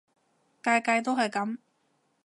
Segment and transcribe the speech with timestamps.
[0.63, 1.57] 屆屆都係噉